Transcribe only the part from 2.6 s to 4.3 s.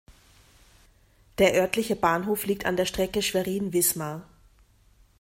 an der Strecke Schwerin–Wismar.